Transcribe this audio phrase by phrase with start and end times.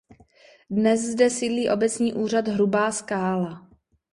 [0.69, 3.69] Dnes zde sídlí obecní úřad Hrubá Skála.